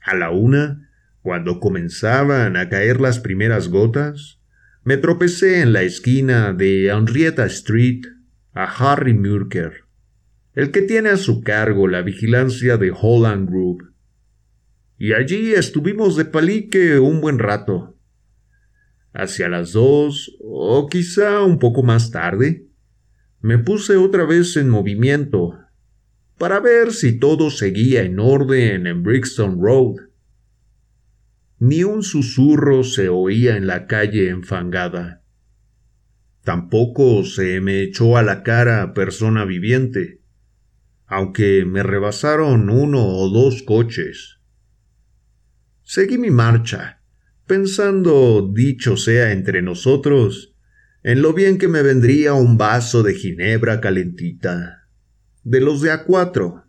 A 0.01 0.13
la 0.13 0.31
una, 0.31 0.89
cuando 1.21 1.61
comenzaban 1.61 2.57
a 2.57 2.67
caer 2.67 2.99
las 2.99 3.19
primeras 3.19 3.69
gotas, 3.69 4.40
me 4.83 4.97
tropecé 4.97 5.61
en 5.61 5.73
la 5.73 5.83
esquina 5.83 6.53
de 6.53 6.87
Henrietta 6.87 7.45
Street 7.45 8.01
a 8.53 8.65
Harry 8.65 9.13
Murker, 9.13 9.85
el 10.53 10.71
que 10.71 10.81
tiene 10.81 11.09
a 11.09 11.17
su 11.17 11.41
cargo 11.41 11.87
la 11.87 12.01
vigilancia 12.01 12.77
de 12.77 12.91
Holland 12.91 13.47
Group. 13.47 13.93
Y 14.97 15.13
allí 15.13 15.53
estuvimos 15.53 16.15
de 16.15 16.25
palique 16.25 16.99
un 16.99 17.21
buen 17.21 17.39
rato. 17.39 17.95
Hacia 19.13 19.49
las 19.49 19.73
dos, 19.73 20.35
o 20.39 20.87
quizá 20.87 21.41
un 21.41 21.59
poco 21.59 21.83
más 21.83 22.11
tarde, 22.11 22.67
me 23.39 23.59
puse 23.59 23.97
otra 23.97 24.25
vez 24.25 24.57
en 24.57 24.69
movimiento 24.69 25.57
para 26.37 26.59
ver 26.59 26.91
si 26.91 27.19
todo 27.19 27.51
seguía 27.51 28.01
en 28.01 28.19
orden 28.19 28.87
en 28.87 29.03
Brixton 29.03 29.61
Road. 29.61 30.10
Ni 31.61 31.83
un 31.83 32.01
susurro 32.01 32.83
se 32.83 33.07
oía 33.09 33.55
en 33.55 33.67
la 33.67 33.85
calle 33.85 34.29
enfangada. 34.29 35.21
Tampoco 36.43 37.23
se 37.23 37.61
me 37.61 37.83
echó 37.83 38.17
a 38.17 38.23
la 38.23 38.41
cara 38.41 38.95
persona 38.95 39.45
viviente, 39.45 40.23
aunque 41.05 41.63
me 41.65 41.83
rebasaron 41.83 42.71
uno 42.71 43.05
o 43.05 43.29
dos 43.29 43.61
coches. 43.61 44.39
Seguí 45.83 46.17
mi 46.17 46.31
marcha, 46.31 47.03
pensando, 47.45 48.51
dicho 48.51 48.97
sea 48.97 49.31
entre 49.31 49.61
nosotros, 49.61 50.55
en 51.03 51.21
lo 51.21 51.31
bien 51.31 51.59
que 51.59 51.67
me 51.67 51.83
vendría 51.83 52.33
un 52.33 52.57
vaso 52.57 53.03
de 53.03 53.13
ginebra 53.13 53.81
calentita, 53.81 54.87
de 55.43 55.61
los 55.61 55.81
de 55.81 55.91
a 55.91 56.05
cuatro, 56.05 56.65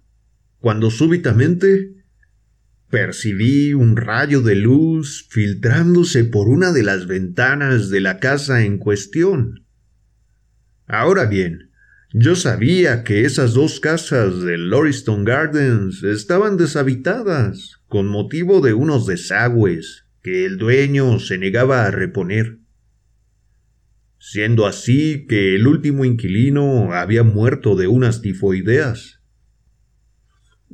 cuando 0.61 0.91
súbitamente 0.91 2.02
percibí 2.93 3.75
un 3.75 3.97
rayo 3.97 4.41
de 4.41 4.55
luz 4.55 5.27
filtrándose 5.29 6.23
por 6.23 6.49
una 6.49 6.71
de 6.71 6.85
las 6.85 7.09
ventanas 7.09 7.91
de 7.91 8.01
la 8.01 8.21
casa 8.21 8.65
en 8.65 8.79
cuestión. 8.79 9.67
Ahora 10.87 11.25
bien, 11.25 11.71
yo 12.13 12.37
sabía 12.37 13.03
que 13.03 13.25
esas 13.25 13.55
dos 13.55 13.81
casas 13.81 14.43
de 14.43 14.57
Loriston 14.59 15.25
Gardens 15.25 16.05
estaban 16.05 16.57
deshabitadas 16.57 17.81
con 17.89 18.07
motivo 18.07 18.61
de 18.61 18.75
unos 18.75 19.07
desagües 19.07 20.07
que 20.23 20.45
el 20.45 20.59
dueño 20.59 21.19
se 21.19 21.39
negaba 21.39 21.87
a 21.87 21.91
reponer 21.91 22.63
siendo 24.25 24.67
así 24.67 25.27
que 25.29 25.57
el 25.57 25.67
último 25.67 26.05
inquilino 26.05 26.93
había 26.93 27.25
muerto 27.25 27.75
de 27.75 27.89
unas 27.89 28.23
tifoideas. 28.23 29.21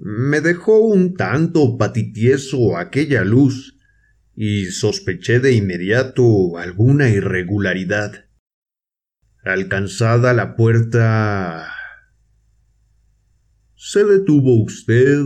Me 0.00 0.40
dejó 0.40 0.78
un 0.78 1.14
tanto 1.14 1.76
patitieso 1.76 2.76
aquella 2.76 3.24
luz, 3.24 3.76
y 4.36 4.66
sospeché 4.66 5.40
de 5.40 5.54
inmediato 5.54 6.56
alguna 6.56 7.10
irregularidad. 7.10 8.26
Alcanzada 9.42 10.32
la 10.34 10.54
puerta. 10.54 11.72
Se 13.74 14.04
detuvo 14.04 14.62
usted 14.62 15.20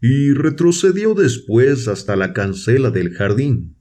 y 0.00 0.32
retrocedió 0.32 1.14
después 1.14 1.86
hasta 1.86 2.16
la 2.16 2.32
cancela 2.32 2.90
del 2.90 3.14
jardín. 3.14 3.76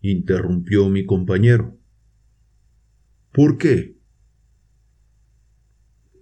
interrumpió 0.00 0.88
mi 0.88 1.04
compañero. 1.04 1.76
¿Por 3.32 3.58
qué? 3.58 3.98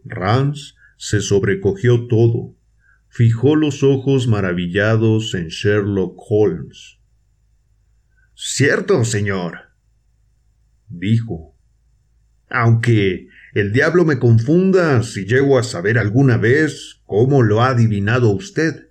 Rance 0.05 0.73
se 0.97 1.21
sobrecogió 1.21 2.07
todo, 2.07 2.57
fijó 3.09 3.57
los 3.57 3.83
ojos 3.83 4.27
maravillados 4.27 5.35
en 5.35 5.49
Sherlock 5.49 6.19
Holmes. 6.29 6.99
Cierto, 8.35 9.05
señor, 9.05 9.71
dijo. 10.89 11.57
Aunque 12.51 13.29
el 13.55 13.73
diablo 13.73 14.05
me 14.05 14.19
confunda 14.19 15.03
si 15.03 15.27
llego 15.27 15.59
a 15.59 15.63
saber 15.63 15.99
alguna 15.99 16.37
vez 16.37 17.01
cómo 17.07 17.43
lo 17.43 17.63
ha 17.63 17.69
adivinado 17.69 18.31
usted. 18.31 18.89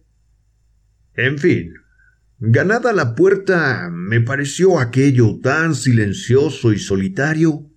En 1.16 1.38
fin, 1.38 1.74
ganada 2.40 2.94
la 2.94 3.16
puerta, 3.16 3.90
me 3.92 4.22
pareció 4.22 4.80
aquello 4.80 5.40
tan 5.42 5.76
silencioso 5.76 6.72
y 6.74 6.80
solitario 6.80 7.70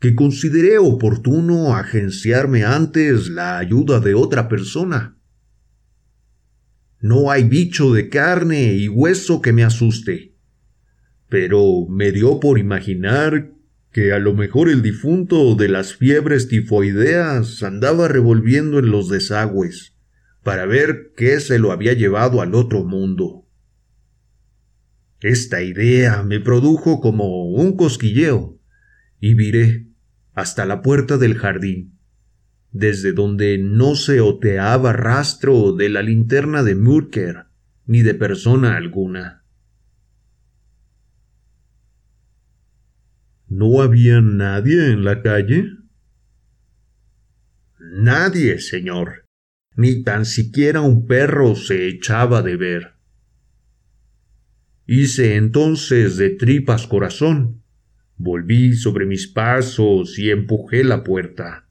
que 0.00 0.14
consideré 0.14 0.78
oportuno 0.78 1.74
agenciarme 1.74 2.64
antes 2.64 3.28
la 3.28 3.58
ayuda 3.58 4.00
de 4.00 4.14
otra 4.14 4.48
persona. 4.48 5.16
No 7.00 7.30
hay 7.30 7.44
bicho 7.44 7.92
de 7.92 8.08
carne 8.08 8.74
y 8.74 8.88
hueso 8.88 9.40
que 9.40 9.52
me 9.52 9.64
asuste, 9.64 10.34
pero 11.28 11.86
me 11.88 12.12
dio 12.12 12.40
por 12.40 12.58
imaginar 12.58 13.52
que 13.92 14.12
a 14.12 14.18
lo 14.18 14.34
mejor 14.34 14.68
el 14.68 14.82
difunto 14.82 15.54
de 15.54 15.68
las 15.68 15.94
fiebres 15.94 16.48
tifoideas 16.48 17.62
andaba 17.62 18.08
revolviendo 18.08 18.78
en 18.78 18.90
los 18.90 19.08
desagües 19.08 19.96
para 20.42 20.66
ver 20.66 21.12
qué 21.16 21.40
se 21.40 21.58
lo 21.58 21.72
había 21.72 21.94
llevado 21.94 22.42
al 22.42 22.54
otro 22.54 22.84
mundo. 22.84 23.46
Esta 25.20 25.62
idea 25.62 26.22
me 26.22 26.40
produjo 26.40 27.00
como 27.00 27.50
un 27.50 27.76
cosquilleo 27.76 28.55
y 29.20 29.34
viré 29.34 29.86
hasta 30.34 30.66
la 30.66 30.82
puerta 30.82 31.16
del 31.16 31.36
jardín, 31.36 31.98
desde 32.70 33.12
donde 33.12 33.58
no 33.58 33.94
se 33.94 34.20
oteaba 34.20 34.92
rastro 34.92 35.72
de 35.72 35.88
la 35.88 36.02
linterna 36.02 36.62
de 36.62 36.74
Murker 36.74 37.46
ni 37.86 38.02
de 38.02 38.14
persona 38.14 38.76
alguna. 38.76 39.44
¿No 43.48 43.80
había 43.80 44.20
nadie 44.20 44.90
en 44.90 45.04
la 45.04 45.22
calle? 45.22 45.70
Nadie, 47.78 48.58
señor. 48.58 49.24
Ni 49.76 50.02
tan 50.02 50.24
siquiera 50.24 50.80
un 50.80 51.06
perro 51.06 51.54
se 51.54 51.86
echaba 51.86 52.42
de 52.42 52.56
ver. 52.56 52.94
Hice 54.86 55.36
entonces 55.36 56.16
de 56.16 56.30
tripas 56.30 56.86
corazón 56.86 57.62
Volví 58.18 58.74
sobre 58.74 59.04
mis 59.04 59.26
pasos 59.26 60.18
y 60.18 60.30
empujé 60.30 60.84
la 60.84 61.04
puerta. 61.04 61.68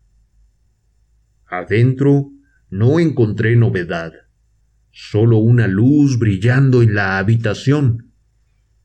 Adentro 1.47 2.31
no 2.69 2.99
encontré 2.99 3.55
novedad, 3.55 4.13
solo 4.91 5.37
una 5.37 5.67
luz 5.67 6.19
brillando 6.19 6.83
en 6.83 6.93
la 6.93 7.17
habitación. 7.17 8.11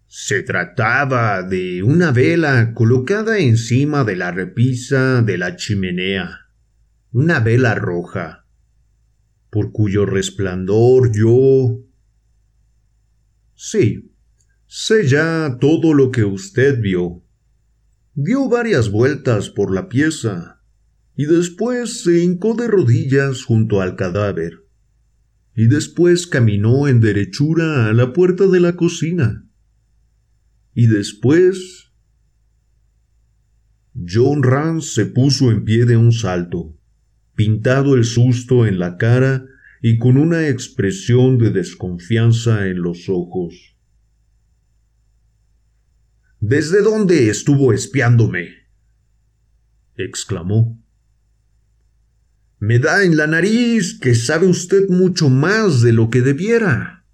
Se 0.07 0.43
trataba 0.43 1.43
de 1.43 1.83
una 1.83 2.13
vela 2.13 2.73
colocada 2.73 3.39
encima 3.39 4.05
de 4.05 4.17
la 4.17 4.31
repisa 4.31 5.21
de 5.23 5.37
la 5.37 5.57
chimenea, 5.57 6.49
una 7.13 7.41
vela 7.41 7.75
roja, 7.75 8.47
por 9.51 9.73
cuyo 9.73 10.07
resplandor 10.07 11.13
yo... 11.15 11.81
Sí, 13.55 14.15
sé 14.67 15.07
ya 15.07 15.59
todo 15.61 15.93
lo 15.93 16.11
que 16.11 16.25
usted 16.25 16.81
vio 16.81 17.23
dio 18.15 18.49
varias 18.49 18.91
vueltas 18.91 19.51
por 19.51 19.73
la 19.73 19.89
pieza 19.89 20.61
y 21.17 21.27
después 21.27 22.03
se 22.03 22.23
hincó 22.23 22.55
de 22.55 22.69
rodillas 22.69 23.45
junto 23.45 23.81
al 23.81 23.97
cadáver 23.97 24.65
y 25.55 25.67
después 25.67 26.27
caminó 26.27 26.89
en 26.89 27.01
derechura 27.01 27.89
a 27.89 27.93
la 27.93 28.13
puerta 28.13 28.47
de 28.47 28.61
la 28.61 28.77
cocina 28.77 29.47
y 30.75 30.87
después 30.87 31.91
John 33.95 34.43
Rance 34.43 34.89
se 34.95 35.07
puso 35.07 35.51
en 35.51 35.65
pie 35.65 35.85
de 35.85 35.97
un 35.97 36.13
salto, 36.13 36.77
pintado 37.35 37.97
el 37.97 38.05
susto 38.05 38.67
en 38.67 38.79
la 38.79 38.97
cara 38.97 39.45
y 39.83 39.99
con 39.99 40.17
una 40.17 40.49
expresión 40.49 41.39
de 41.39 41.51
desconfianza 41.51 42.67
en 42.69 42.83
los 42.83 43.09
ojos. 43.09 43.70
¿Desde 46.41 46.81
dónde 46.81 47.29
estuvo 47.29 47.75
espiándome? 47.75 48.61
exclamó. 49.95 50.83
Me 52.59 52.79
da 52.79 53.05
en 53.05 53.19
la 53.19 53.27
nariz 53.27 53.99
que 54.01 54.15
sabe 54.15 54.47
usted 54.47 54.89
mucho 54.89 55.29
más 55.29 55.83
de 55.83 55.93
lo 55.93 56.09
que 56.09 56.23
debiera. 56.23 57.05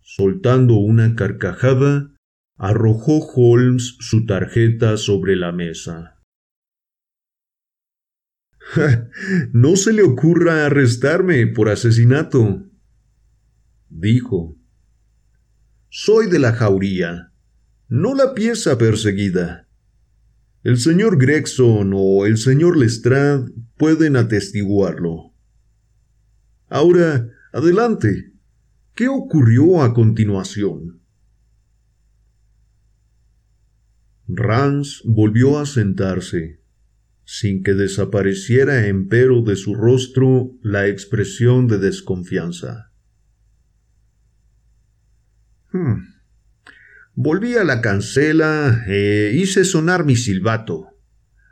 Soltando 0.00 0.76
una 0.76 1.14
carcajada, 1.14 2.14
arrojó 2.56 3.18
Holmes 3.18 3.98
su 4.00 4.24
tarjeta 4.24 4.96
sobre 4.96 5.36
la 5.36 5.52
mesa. 5.52 6.22
no 9.52 9.76
se 9.76 9.92
le 9.92 10.02
ocurra 10.02 10.64
arrestarme 10.64 11.46
por 11.48 11.68
asesinato, 11.68 12.64
dijo. 13.90 14.56
Soy 15.98 16.28
de 16.28 16.38
la 16.38 16.52
jauría, 16.52 17.32
no 17.88 18.14
la 18.14 18.34
pieza 18.34 18.76
perseguida. 18.76 19.66
El 20.62 20.76
señor 20.76 21.16
Gregson 21.16 21.92
o 21.94 22.26
el 22.26 22.36
señor 22.36 22.76
Lestrade 22.76 23.50
pueden 23.78 24.16
atestiguarlo. 24.16 25.32
Ahora, 26.68 27.30
adelante. 27.50 28.34
¿Qué 28.94 29.08
ocurrió 29.08 29.82
a 29.82 29.94
continuación? 29.94 31.00
Rance 34.28 35.00
volvió 35.06 35.58
a 35.58 35.64
sentarse, 35.64 36.60
sin 37.24 37.62
que 37.62 37.72
desapareciera 37.72 38.86
empero 38.86 39.40
de 39.40 39.56
su 39.56 39.74
rostro 39.74 40.50
la 40.60 40.88
expresión 40.88 41.68
de 41.68 41.78
desconfianza. 41.78 42.92
Hmm. 45.76 46.14
Volví 47.14 47.56
a 47.56 47.64
la 47.64 47.80
cancela 47.80 48.84
e 48.86 49.32
hice 49.34 49.64
sonar 49.64 50.04
mi 50.04 50.16
silbato. 50.16 50.88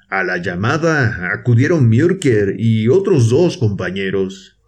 A 0.08 0.22
la 0.22 0.38
llamada 0.38 1.32
acudieron 1.32 1.88
Mürker 1.88 2.56
y 2.58 2.88
otros 2.88 3.28
dos 3.28 3.56
compañeros. 3.56 4.58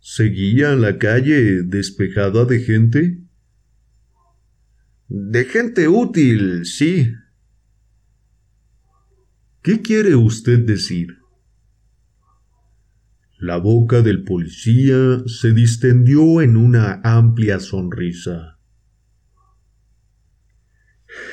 ¿Seguía 0.00 0.74
la 0.74 0.98
calle 0.98 1.62
despejada 1.62 2.44
de 2.44 2.60
gente? 2.60 3.20
De 5.08 5.44
gente 5.44 5.88
útil, 5.88 6.64
sí. 6.64 7.12
¿Qué 9.62 9.82
quiere 9.82 10.14
usted 10.16 10.60
decir? 10.60 11.19
La 13.40 13.56
boca 13.56 14.02
del 14.02 14.22
policía 14.22 15.22
se 15.24 15.52
distendió 15.52 16.42
en 16.42 16.58
una 16.58 17.00
amplia 17.02 17.58
sonrisa. 17.58 18.58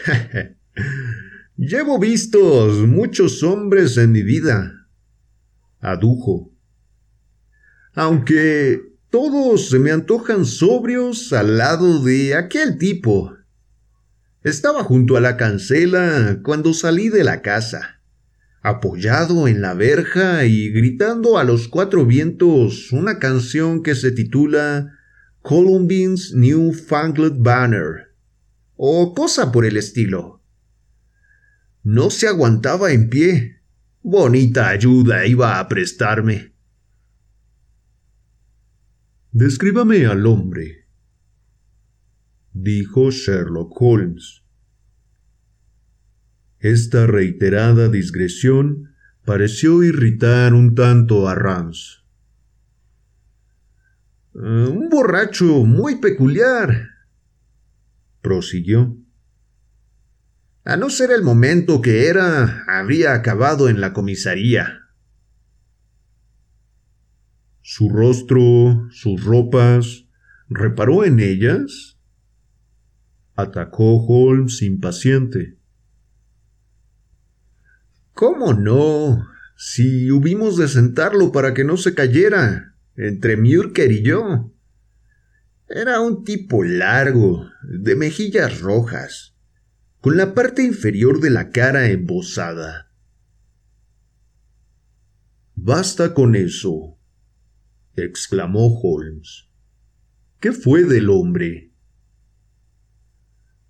Llevo 1.57 1.99
vistos 1.99 2.87
muchos 2.87 3.43
hombres 3.43 3.97
en 3.97 4.13
mi 4.13 4.23
vida, 4.23 4.87
adujo. 5.81 6.55
Aunque 7.93 8.79
todos 9.09 9.67
se 9.67 9.77
me 9.77 9.91
antojan 9.91 10.45
sobrios 10.45 11.33
al 11.33 11.57
lado 11.57 12.01
de 12.01 12.35
aquel 12.35 12.77
tipo. 12.77 13.35
Estaba 14.43 14.81
junto 14.85 15.17
a 15.17 15.19
la 15.19 15.35
cancela 15.35 16.39
cuando 16.41 16.73
salí 16.73 17.09
de 17.09 17.25
la 17.25 17.41
casa 17.41 17.96
apoyado 18.67 19.47
en 19.47 19.61
la 19.61 19.73
verja 19.73 20.45
y 20.45 20.69
gritando 20.71 21.37
a 21.37 21.43
los 21.43 21.67
cuatro 21.67 22.05
vientos 22.05 22.91
una 22.91 23.17
canción 23.17 23.81
que 23.81 23.95
se 23.95 24.11
titula 24.11 24.93
Columbine's 25.41 26.33
New 26.33 26.73
Fangled 26.73 27.37
Banner 27.37 28.13
o 28.75 29.13
cosa 29.13 29.51
por 29.51 29.65
el 29.65 29.77
estilo. 29.77 30.43
No 31.83 32.09
se 32.09 32.27
aguantaba 32.27 32.91
en 32.91 33.09
pie. 33.09 33.61
Bonita 34.01 34.69
ayuda 34.69 35.25
iba 35.25 35.59
a 35.59 35.67
prestarme. 35.67 36.53
Descríbame 39.31 40.05
al 40.05 40.25
hombre, 40.25 40.87
dijo 42.53 43.11
Sherlock 43.11 43.71
Holmes. 43.81 44.46
Esta 46.67 47.07
reiterada 47.07 47.87
digresión 47.87 48.93
pareció 49.23 49.83
irritar 49.83 50.53
un 50.53 50.75
tanto 50.75 51.29
a 51.29 51.33
Rams. 51.33 52.03
Eh, 54.35 54.39
un 54.39 54.89
borracho 54.89 55.63
muy 55.63 56.01
peculiar, 56.01 56.89
prosiguió. 58.21 58.97
A 60.65 60.75
no 60.75 60.89
ser 60.89 61.11
el 61.11 61.23
momento 61.23 61.81
que 61.81 62.07
era, 62.07 62.65
habría 62.67 63.13
acabado 63.13 63.69
en 63.69 63.79
la 63.79 63.93
comisaría. 63.93 64.89
Su 67.61 67.87
rostro, 67.87 68.89
sus 68.91 69.23
ropas, 69.23 70.03
¿reparó 70.49 71.05
en 71.05 71.21
ellas? 71.21 71.97
Atacó 73.37 74.05
Holmes 74.05 74.61
impaciente. 74.61 75.56
¿Cómo 78.17 78.55
no? 78.55 79.27
Si 79.55 80.09
hubimos 80.09 80.57
de 80.57 80.67
sentarlo 80.67 81.31
para 81.31 81.53
que 81.53 81.63
no 81.63 81.77
se 81.77 81.93
cayera, 81.93 82.75
entre 82.95 83.37
Mürker 83.37 83.91
y 83.91 84.01
yo. 84.01 84.51
Era 85.67 86.01
un 86.01 86.23
tipo 86.23 86.63
largo, 86.63 87.47
de 87.61 87.95
mejillas 87.95 88.59
rojas, 88.59 89.35
con 90.01 90.17
la 90.17 90.33
parte 90.33 90.63
inferior 90.63 91.21
de 91.21 91.29
la 91.29 91.51
cara 91.51 91.91
embosada. 91.91 92.91
Basta 95.53 96.15
con 96.15 96.35
eso, 96.35 96.97
exclamó 97.95 98.79
Holmes. 98.81 99.47
¿Qué 100.39 100.53
fue 100.53 100.85
del 100.85 101.11
hombre? 101.11 101.71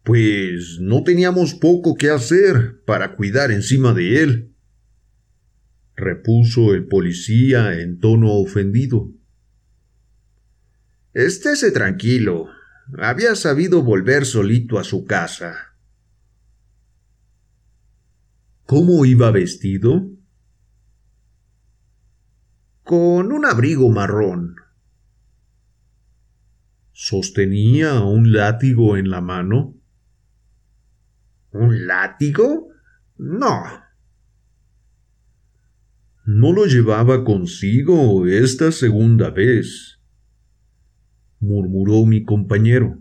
Pues 0.08 0.78
no 0.80 1.04
teníamos 1.04 1.54
poco 1.54 1.96
que 1.96 2.10
hacer 2.10 2.82
para 2.86 3.18
cuidar 3.18 3.52
encima 3.52 3.94
de 3.94 4.24
él, 4.24 4.56
repuso 5.98 6.74
el 6.74 6.88
policía 6.88 7.78
en 7.82 8.00
tono 8.00 8.32
ofendido. 8.36 9.12
Estése 11.14 11.72
tranquilo. 11.72 12.48
Había 12.98 13.36
sabido 13.36 13.84
volver 13.84 14.26
solito 14.26 14.80
a 14.80 14.86
su 14.86 15.04
casa. 15.04 15.76
¿Cómo 18.66 19.04
iba 19.04 19.30
vestido? 19.32 20.10
Con 22.84 23.34
un 23.34 23.44
abrigo 23.44 23.90
marrón. 23.90 24.56
¿Sostenía 26.94 28.00
un 28.00 28.32
látigo 28.32 28.96
en 28.96 29.10
la 29.10 29.20
mano? 29.20 29.77
¿Un 31.60 31.88
látigo? 31.88 32.70
No. 33.18 33.64
No 36.26 36.54
lo 36.54 36.66
llevaba 36.66 37.24
consigo 37.24 38.28
esta 38.28 38.72
segunda 38.72 39.32
vez, 39.32 40.00
murmuró 41.40 42.06
mi 42.06 42.24
compañero. 42.24 43.00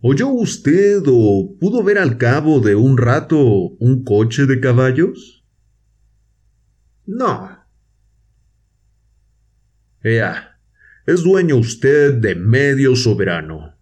¿Oyó 0.00 0.28
usted 0.28 1.02
o 1.08 1.56
pudo 1.58 1.82
ver 1.82 1.98
al 1.98 2.18
cabo 2.18 2.60
de 2.60 2.76
un 2.76 2.96
rato 2.96 3.38
un 3.38 4.04
coche 4.04 4.46
de 4.46 4.60
caballos? 4.60 5.44
No. 7.04 7.66
Ea, 10.02 10.60
es 11.06 11.24
dueño 11.24 11.56
usted 11.56 12.14
de 12.14 12.36
medio 12.36 12.94
soberano 12.94 13.79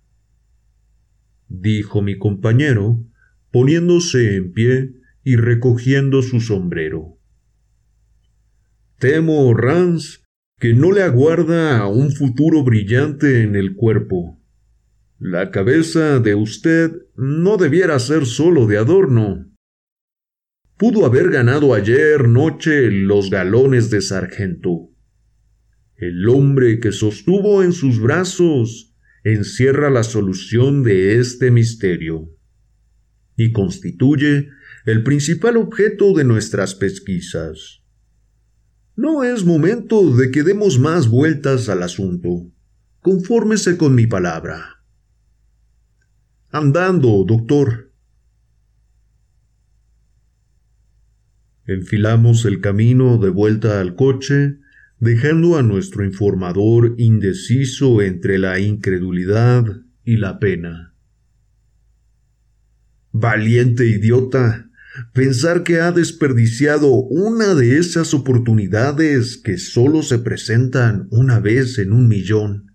dijo 1.48 2.02
mi 2.02 2.18
compañero, 2.18 3.04
poniéndose 3.50 4.36
en 4.36 4.52
pie 4.52 4.92
y 5.24 5.36
recogiendo 5.36 6.22
su 6.22 6.40
sombrero. 6.40 7.18
Temo, 8.98 9.54
Rance, 9.54 10.20
que 10.58 10.74
no 10.74 10.92
le 10.92 11.02
aguarda 11.02 11.86
un 11.86 12.10
futuro 12.10 12.64
brillante 12.64 13.42
en 13.42 13.54
el 13.54 13.76
cuerpo. 13.76 14.40
La 15.18 15.50
cabeza 15.50 16.18
de 16.20 16.34
usted 16.34 16.92
no 17.16 17.56
debiera 17.56 17.98
ser 17.98 18.26
solo 18.26 18.66
de 18.66 18.78
adorno. 18.78 19.46
Pudo 20.76 21.06
haber 21.06 21.30
ganado 21.30 21.74
ayer 21.74 22.28
noche 22.28 22.90
los 22.90 23.30
galones 23.30 23.90
de 23.90 24.00
sargento. 24.00 24.90
El 25.96 26.28
hombre 26.28 26.78
que 26.78 26.92
sostuvo 26.92 27.62
en 27.64 27.72
sus 27.72 28.00
brazos 28.00 28.87
encierra 29.24 29.90
la 29.90 30.04
solución 30.04 30.82
de 30.82 31.18
este 31.18 31.50
misterio 31.50 32.30
y 33.36 33.52
constituye 33.52 34.48
el 34.84 35.02
principal 35.02 35.56
objeto 35.56 36.12
de 36.14 36.24
nuestras 36.24 36.74
pesquisas. 36.74 37.82
No 38.96 39.22
es 39.22 39.44
momento 39.44 40.16
de 40.16 40.30
que 40.30 40.42
demos 40.42 40.78
más 40.78 41.08
vueltas 41.08 41.68
al 41.68 41.84
asunto. 41.84 42.50
Confórmese 43.00 43.76
con 43.76 43.94
mi 43.94 44.06
palabra. 44.08 44.82
Andando, 46.50 47.24
doctor. 47.24 47.92
Enfilamos 51.64 52.44
el 52.44 52.60
camino 52.60 53.18
de 53.18 53.28
vuelta 53.28 53.80
al 53.80 53.94
coche, 53.94 54.58
dejando 55.00 55.56
a 55.56 55.62
nuestro 55.62 56.04
informador 56.04 56.94
indeciso 56.98 58.02
entre 58.02 58.38
la 58.38 58.58
incredulidad 58.58 59.64
y 60.04 60.16
la 60.16 60.38
pena. 60.38 60.94
Valiente 63.12 63.86
idiota, 63.86 64.68
pensar 65.12 65.62
que 65.62 65.80
ha 65.80 65.92
desperdiciado 65.92 66.92
una 66.92 67.54
de 67.54 67.78
esas 67.78 68.12
oportunidades 68.12 69.36
que 69.36 69.56
solo 69.56 70.02
se 70.02 70.18
presentan 70.18 71.06
una 71.10 71.38
vez 71.38 71.78
en 71.78 71.92
un 71.92 72.08
millón. 72.08 72.74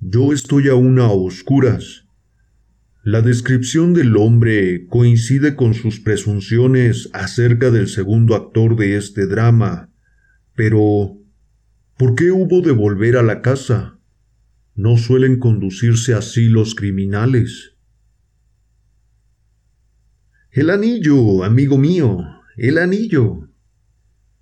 Yo 0.00 0.32
estoy 0.32 0.68
aún 0.68 0.98
a 0.98 1.08
oscuras 1.08 2.03
la 3.04 3.20
descripción 3.20 3.92
del 3.92 4.16
hombre 4.16 4.86
coincide 4.86 5.56
con 5.56 5.74
sus 5.74 6.00
presunciones 6.00 7.10
acerca 7.12 7.70
del 7.70 7.88
segundo 7.88 8.34
actor 8.34 8.76
de 8.76 8.96
este 8.96 9.26
drama, 9.26 9.92
pero 10.54 11.18
¿por 11.98 12.14
qué 12.14 12.30
hubo 12.30 12.62
de 12.62 12.72
volver 12.72 13.18
a 13.18 13.22
la 13.22 13.42
casa? 13.42 13.98
No 14.74 14.96
suelen 14.96 15.38
conducirse 15.38 16.14
así 16.14 16.48
los 16.48 16.74
criminales. 16.74 17.76
El 20.50 20.70
anillo, 20.70 21.44
amigo 21.44 21.76
mío, 21.76 22.24
el 22.56 22.78
anillo. 22.78 23.50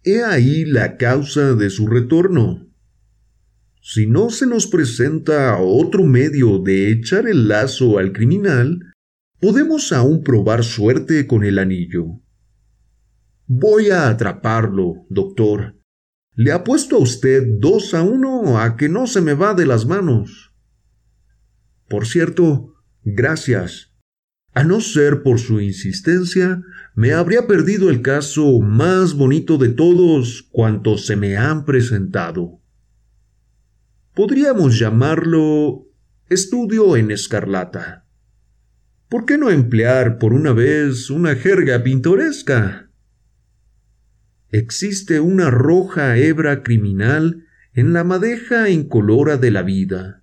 He 0.04 0.22
ahí 0.22 0.64
la 0.66 0.98
causa 0.98 1.54
de 1.54 1.68
su 1.68 1.88
retorno. 1.88 2.71
Si 3.84 4.06
no 4.06 4.30
se 4.30 4.46
nos 4.46 4.68
presenta 4.68 5.58
otro 5.58 6.04
medio 6.04 6.60
de 6.60 6.92
echar 6.92 7.26
el 7.26 7.48
lazo 7.48 7.98
al 7.98 8.12
criminal, 8.12 8.78
podemos 9.40 9.92
aún 9.92 10.22
probar 10.22 10.62
suerte 10.62 11.26
con 11.26 11.42
el 11.42 11.58
anillo. 11.58 12.20
Voy 13.48 13.90
a 13.90 14.08
atraparlo, 14.08 15.04
doctor. 15.08 15.74
Le 16.36 16.52
apuesto 16.52 16.94
a 16.94 17.00
usted 17.00 17.42
dos 17.58 17.92
a 17.92 18.04
uno 18.04 18.60
a 18.60 18.76
que 18.76 18.88
no 18.88 19.08
se 19.08 19.20
me 19.20 19.34
va 19.34 19.52
de 19.52 19.66
las 19.66 19.84
manos. 19.84 20.54
Por 21.88 22.06
cierto, 22.06 22.76
gracias. 23.02 23.92
A 24.54 24.62
no 24.62 24.80
ser 24.80 25.24
por 25.24 25.40
su 25.40 25.60
insistencia, 25.60 26.62
me 26.94 27.14
habría 27.14 27.48
perdido 27.48 27.90
el 27.90 28.00
caso 28.00 28.60
más 28.60 29.14
bonito 29.14 29.58
de 29.58 29.70
todos 29.70 30.48
cuantos 30.52 31.04
se 31.04 31.16
me 31.16 31.36
han 31.36 31.64
presentado. 31.64 32.61
Podríamos 34.14 34.78
llamarlo 34.78 35.88
estudio 36.28 36.98
en 36.98 37.10
escarlata. 37.10 38.06
¿Por 39.08 39.24
qué 39.24 39.38
no 39.38 39.48
emplear 39.48 40.18
por 40.18 40.34
una 40.34 40.52
vez 40.52 41.08
una 41.08 41.34
jerga 41.34 41.82
pintoresca? 41.82 42.90
Existe 44.50 45.18
una 45.18 45.50
roja 45.50 46.18
hebra 46.18 46.62
criminal 46.62 47.46
en 47.72 47.94
la 47.94 48.04
madeja 48.04 48.68
incolora 48.68 49.38
de 49.38 49.50
la 49.50 49.62
vida. 49.62 50.22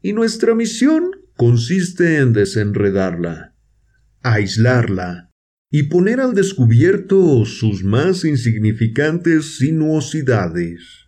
Y 0.00 0.12
nuestra 0.12 0.54
misión 0.54 1.10
consiste 1.36 2.18
en 2.18 2.32
desenredarla, 2.32 3.56
aislarla 4.22 5.32
y 5.72 5.84
poner 5.84 6.20
al 6.20 6.34
descubierto 6.34 7.44
sus 7.46 7.82
más 7.82 8.24
insignificantes 8.24 9.56
sinuosidades. 9.56 11.01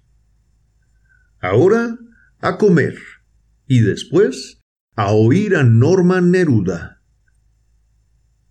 Ahora 1.45 1.99
a 2.41 2.57
comer 2.57 2.97
y 3.67 3.81
después 3.81 4.63
a 4.97 5.13
oír 5.13 5.57
a 5.57 5.63
Norman 5.63 6.31
Neruda. 6.31 7.03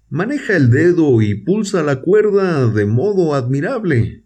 Maneja 0.10 0.56
el 0.56 0.70
dedo 0.70 1.20
y 1.24 1.44
pulsa 1.44 1.82
la 1.82 2.02
cuerda 2.02 2.68
de 2.68 2.86
modo 2.86 3.34
admirable. 3.34 4.26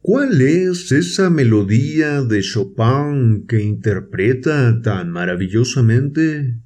¿Cuál 0.00 0.40
es 0.40 0.92
esa 0.92 1.28
melodía 1.28 2.22
de 2.22 2.40
Chopin 2.40 3.44
que 3.48 3.60
interpreta 3.60 4.80
tan 4.80 5.10
maravillosamente? 5.10 6.60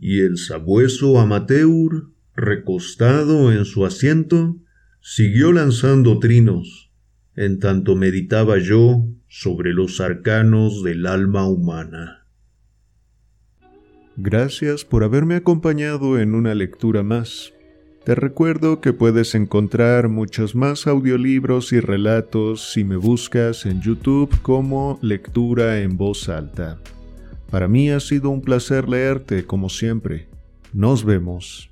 Y 0.00 0.20
el 0.20 0.38
sabueso 0.38 1.20
amateur, 1.20 2.06
recostado 2.34 3.52
en 3.52 3.66
su 3.66 3.84
asiento, 3.84 4.56
siguió 5.02 5.52
lanzando 5.52 6.18
trinos, 6.18 6.90
en 7.36 7.58
tanto 7.58 7.96
meditaba 7.96 8.58
yo 8.58 9.06
sobre 9.28 9.72
los 9.72 10.00
arcanos 10.00 10.82
del 10.82 11.06
alma 11.06 11.46
humana. 11.46 12.26
Gracias 14.16 14.84
por 14.84 15.04
haberme 15.04 15.36
acompañado 15.36 16.18
en 16.18 16.34
una 16.34 16.54
lectura 16.54 17.02
más. 17.02 17.52
Te 18.04 18.14
recuerdo 18.14 18.80
que 18.80 18.94
puedes 18.94 19.34
encontrar 19.34 20.08
muchos 20.08 20.54
más 20.54 20.86
audiolibros 20.86 21.72
y 21.72 21.80
relatos 21.80 22.72
si 22.72 22.84
me 22.84 22.96
buscas 22.96 23.66
en 23.66 23.82
YouTube 23.82 24.34
como 24.40 24.98
Lectura 25.02 25.80
en 25.80 25.96
Voz 25.96 26.28
Alta. 26.30 26.78
Para 27.50 27.66
mí 27.66 27.90
ha 27.90 27.98
sido 28.00 28.30
un 28.30 28.42
placer 28.42 28.88
leerte 28.88 29.44
como 29.44 29.68
siempre. 29.68 30.28
Nos 30.72 31.04
vemos. 31.04 31.69